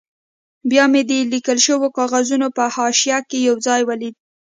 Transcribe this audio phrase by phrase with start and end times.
[0.69, 4.15] بیا مې د لیکل شوو کاغذونو په حاشیه کې یو ځای ولید.